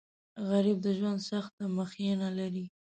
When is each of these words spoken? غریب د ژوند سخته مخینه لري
غریب 0.49 0.77
د 0.83 0.87
ژوند 0.97 1.19
سخته 1.29 1.63
مخینه 1.77 2.27
لري 2.39 2.65